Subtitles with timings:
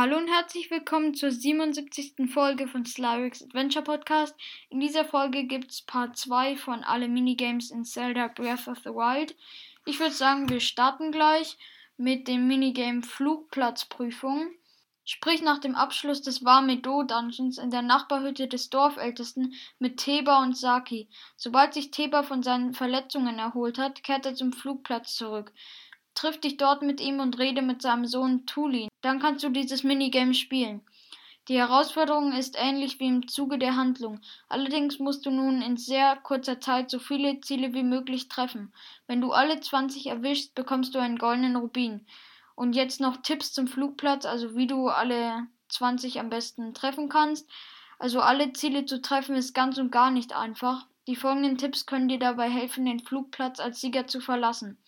[0.00, 2.30] Hallo und herzlich willkommen zur 77.
[2.32, 4.32] Folge von Slyrix Adventure Podcast.
[4.70, 8.90] In dieser Folge gibt es Part 2 von alle Minigames in Zelda Breath of the
[8.90, 9.34] Wild.
[9.86, 11.58] Ich würde sagen, wir starten gleich
[11.96, 14.52] mit dem Minigame Flugplatzprüfung.
[15.04, 20.56] Sprich nach dem Abschluss des Wamedo Dungeons in der Nachbarhütte des Dorfältesten mit Teba und
[20.56, 21.08] Saki.
[21.36, 25.52] Sobald sich Teba von seinen Verletzungen erholt hat, kehrt er zum Flugplatz zurück.
[26.18, 28.88] Triff dich dort mit ihm und rede mit seinem Sohn Tulin.
[29.02, 30.80] Dann kannst du dieses Minigame spielen.
[31.46, 34.18] Die Herausforderung ist ähnlich wie im Zuge der Handlung.
[34.48, 38.72] Allerdings musst du nun in sehr kurzer Zeit so viele Ziele wie möglich treffen.
[39.06, 42.04] Wenn du alle 20 erwischst, bekommst du einen goldenen Rubin.
[42.56, 47.48] Und jetzt noch Tipps zum Flugplatz, also wie du alle 20 am besten treffen kannst.
[48.00, 50.84] Also alle Ziele zu treffen ist ganz und gar nicht einfach.
[51.06, 54.78] Die folgenden Tipps können dir dabei helfen, den Flugplatz als Sieger zu verlassen.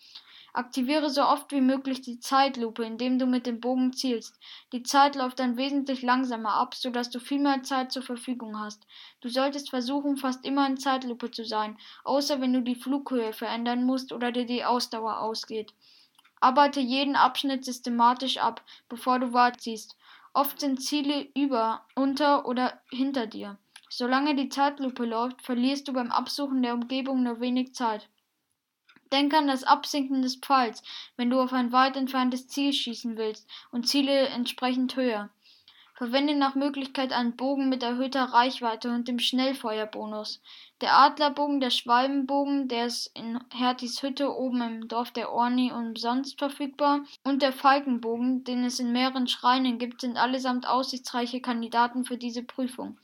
[0.53, 4.37] Aktiviere so oft wie möglich die Zeitlupe, indem du mit dem Bogen zielst.
[4.73, 8.85] Die Zeit läuft dann wesentlich langsamer ab, sodass du viel mehr Zeit zur Verfügung hast.
[9.21, 13.85] Du solltest versuchen, fast immer in Zeitlupe zu sein, außer wenn du die Flughöhe verändern
[13.85, 15.73] musst oder dir die Ausdauer ausgeht.
[16.41, 19.95] Arbeite jeden Abschnitt systematisch ab, bevor du weiterziehst.
[20.33, 23.57] Oft sind Ziele über, unter oder hinter dir.
[23.89, 28.09] Solange die Zeitlupe läuft, verlierst du beim Absuchen der Umgebung nur wenig Zeit.
[29.11, 30.83] Denk an das Absinken des Pfeils,
[31.17, 35.29] wenn du auf ein weit entferntes Ziel schießen willst und ziele entsprechend höher.
[36.01, 40.41] Verwende nach Möglichkeit einen Bogen mit erhöhter Reichweite und dem Schnellfeuerbonus.
[40.81, 46.39] Der Adlerbogen, der Schwalbenbogen, der ist in Hertis Hütte oben im Dorf der Orni umsonst
[46.39, 52.17] verfügbar, und der Falkenbogen, den es in mehreren Schreinen gibt, sind allesamt aussichtsreiche Kandidaten für
[52.17, 52.97] diese Prüfung.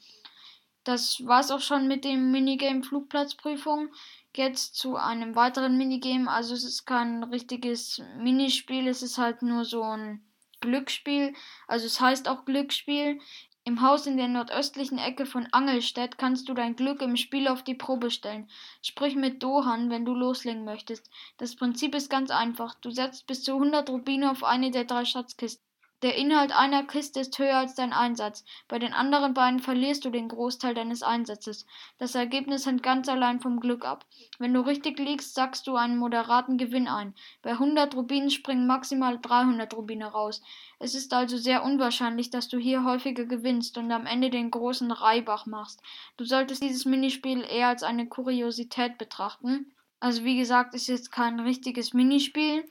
[0.84, 3.90] Das war's auch schon mit dem Minigame Flugplatzprüfung
[4.38, 6.30] jetzt zu einem weiteren Minigame.
[6.30, 10.22] Also es ist kein richtiges Minispiel, es ist halt nur so ein
[10.62, 11.34] Glücksspiel.
[11.68, 13.20] Also es heißt auch Glücksspiel.
[13.68, 17.64] Im Haus in der nordöstlichen Ecke von Angelstedt kannst du dein Glück im Spiel auf
[17.64, 18.50] die Probe stellen.
[18.82, 21.12] Sprich mit Dohan, wenn du loslegen möchtest.
[21.38, 22.76] Das Prinzip ist ganz einfach.
[22.76, 25.67] Du setzt bis zu 100 Rubine auf eine der drei Schatzkisten.
[26.04, 28.46] Der Inhalt einer Kiste ist höher als dein Einsatz.
[28.68, 31.66] Bei den anderen beiden verlierst du den Großteil deines Einsatzes.
[31.98, 34.06] Das Ergebnis hängt ganz allein vom Glück ab.
[34.38, 37.16] Wenn du richtig liegst, sagst du einen moderaten Gewinn ein.
[37.42, 40.44] Bei 100 Rubinen springen maximal 300 Rubine raus.
[40.78, 44.92] Es ist also sehr unwahrscheinlich, dass du hier häufiger gewinnst und am Ende den großen
[44.92, 45.82] Reibach machst.
[46.16, 49.74] Du solltest dieses Minispiel eher als eine Kuriosität betrachten.
[50.00, 52.70] Also wie gesagt, ist jetzt kein richtiges Minispiel.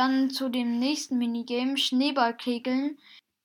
[0.00, 2.96] Dann zu dem nächsten Minigame, Schneeballkegeln.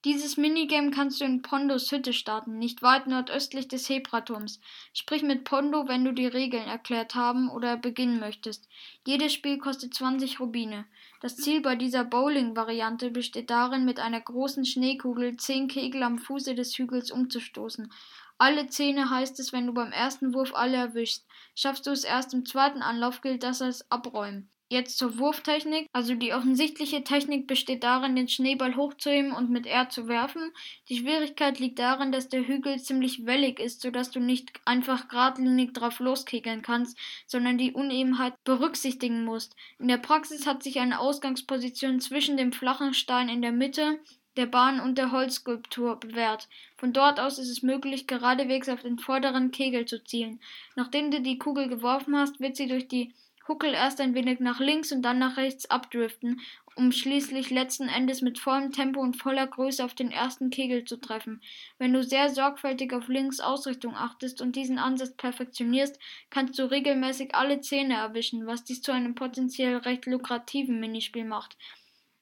[0.05, 4.61] Dieses Minigame kannst du in Pondos Hütte starten, nicht weit nordöstlich des Hebraturms.
[4.93, 8.69] Sprich mit Pondo, wenn du die Regeln erklärt haben oder beginnen möchtest.
[9.05, 10.85] Jedes Spiel kostet 20 Rubine.
[11.19, 16.55] Das Ziel bei dieser Bowling-Variante besteht darin, mit einer großen Schneekugel 10 Kegel am Fuße
[16.55, 17.91] des Hügels umzustoßen.
[18.37, 21.25] Alle Zähne heißt es, wenn du beim ersten Wurf alle erwischst.
[21.53, 24.49] Schaffst du es erst im zweiten Anlauf, gilt das als Abräumen.
[24.67, 25.87] Jetzt zur Wurftechnik.
[25.93, 30.51] Also die offensichtliche Technik besteht darin, den Schneeball hochzuheben und mit R zu werfen.
[30.89, 35.73] Die Schwierigkeit liegt darin, dass der Hügel ziemlich wellig ist, sodass du nicht einfach geradlinig
[35.73, 39.55] drauf loskegeln kannst, sondern die Unebenheit berücksichtigen musst.
[39.77, 43.99] In der Praxis hat sich eine Ausgangsposition zwischen dem flachen Stein in der Mitte
[44.35, 46.49] der Bahn und der Holzskulptur bewährt.
[46.75, 50.39] Von dort aus ist es möglich, geradewegs auf den vorderen Kegel zu zielen.
[50.75, 53.13] Nachdem du die Kugel geworfen hast, wird sie durch die
[53.47, 56.41] Huckel erst ein wenig nach links und dann nach rechts abdriften,
[56.75, 60.97] um schließlich letzten Endes mit vollem Tempo und voller Größe auf den ersten Kegel zu
[60.97, 61.41] treffen.
[61.77, 65.99] Wenn du sehr sorgfältig auf links Ausrichtung achtest und diesen Ansatz perfektionierst,
[66.29, 71.57] kannst du regelmäßig alle Zähne erwischen, was dies zu einem potenziell recht lukrativen Minispiel macht.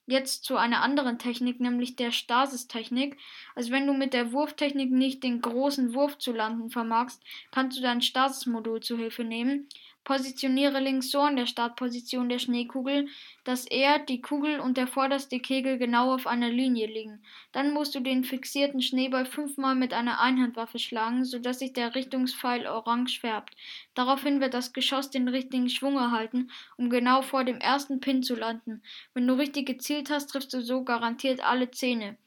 [0.05, 3.17] Jetzt zu einer anderen Technik, nämlich der Stasis-Technik.
[3.55, 7.81] Also wenn du mit der Wurftechnik nicht den großen Wurf zu landen vermagst, kannst du
[7.81, 9.69] dein Stasis-Modul zu Hilfe nehmen.
[10.03, 13.07] Positioniere links so an der Startposition der Schneekugel,
[13.45, 17.23] dass er, die Kugel und der vorderste Kegel genau auf einer Linie liegen.
[17.53, 22.67] Dann musst du den fixierten Schneeball fünfmal mit einer Einhandwaffe schlagen, sodass sich der Richtungspfeil
[22.67, 23.55] orange färbt.
[23.93, 28.35] Daraufhin wird das Geschoss den richtigen Schwung erhalten, um genau vor dem ersten Pin zu
[28.35, 28.81] landen.
[29.13, 32.17] Wenn du richtig gezielt hast, triffst du so garantiert alle Zähne.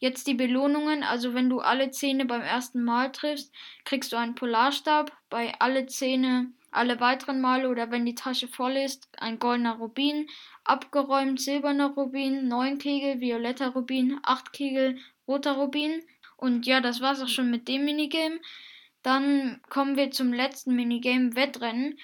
[0.00, 3.52] Jetzt die Belohnungen, also wenn du alle Zähne beim ersten Mal triffst,
[3.84, 8.76] kriegst du einen Polarstab, bei alle Zähne alle weiteren Male oder wenn die Tasche voll
[8.76, 10.28] ist, ein goldener Rubin,
[10.64, 16.02] abgeräumt silberner Rubin, neun Kegel, violetter Rubin, acht Kegel, roter Rubin.
[16.36, 18.40] Und ja, das war's auch schon mit dem Minigame.
[19.02, 21.98] Dann kommen wir zum letzten Minigame, Wettrennen.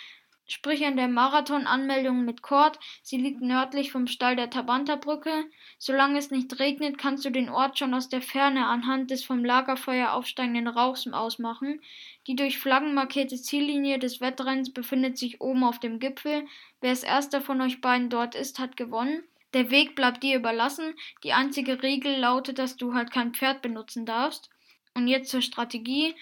[0.47, 2.79] Sprich an der Marathon-Anmeldung mit Cord.
[3.03, 5.45] Sie liegt nördlich vom Stall der Tabanta-Brücke.
[5.79, 9.45] Solange es nicht regnet, kannst du den Ort schon aus der Ferne anhand des vom
[9.45, 11.81] Lagerfeuer aufsteigenden Rauchs ausmachen.
[12.27, 16.47] Die durch Flaggen markierte Ziellinie des Wettrenns befindet sich oben auf dem Gipfel.
[16.81, 19.23] Wer als erster von euch beiden dort ist, hat gewonnen.
[19.55, 20.95] Der Weg bleibt dir überlassen.
[21.23, 24.51] Die einzige Regel lautet, dass du halt kein Pferd benutzen darfst.
[24.95, 26.15] Und jetzt zur Strategie.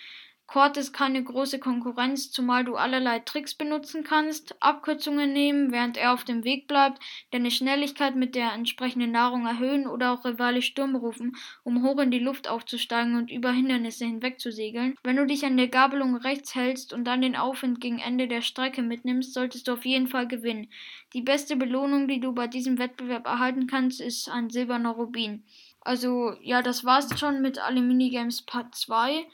[0.46, 6.12] Cord ist keine große Konkurrenz, zumal du allerlei Tricks benutzen kannst, Abkürzungen nehmen, während er
[6.12, 7.02] auf dem Weg bleibt,
[7.32, 12.11] deine Schnelligkeit mit der entsprechenden Nahrung erhöhen oder auch Rivale Sturm rufen, um hoch in
[12.11, 14.94] die Luft aufzusteigen und über Hindernisse hinweg zu segeln.
[15.02, 18.43] Wenn du dich an der Gabelung rechts hältst und dann den Aufwind gegen Ende der
[18.43, 20.69] Strecke mitnimmst, solltest du auf jeden Fall gewinnen.
[21.14, 25.43] Die beste Belohnung, die du bei diesem Wettbewerb erhalten kannst, ist ein silberner Rubin.
[25.81, 29.26] Also, ja, das war's schon mit alle Minigames Part 2.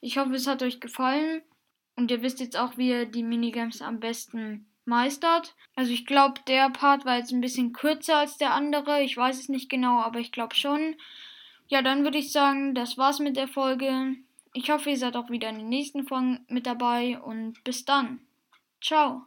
[0.00, 1.42] Ich hoffe, es hat euch gefallen
[1.96, 5.54] und ihr wisst jetzt auch, wie ihr die Minigames am besten meistert.
[5.74, 9.02] Also ich glaube, der Part war jetzt ein bisschen kürzer als der andere.
[9.02, 10.96] Ich weiß es nicht genau, aber ich glaube schon.
[11.68, 14.16] Ja, dann würde ich sagen, das war's mit der Folge.
[14.54, 18.20] Ich hoffe, ihr seid auch wieder in den nächsten Folgen mit dabei und bis dann.
[18.80, 19.22] Ciao.